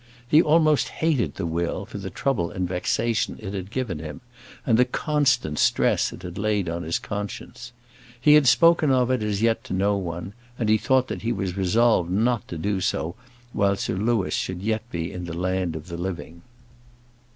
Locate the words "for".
1.85-1.99